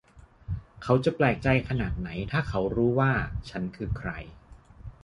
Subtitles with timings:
[0.83, 3.11] เขาจะแปลกใจขนาดไหนถ้าเขารู้ว่า
[3.49, 4.11] ฉันคือใคร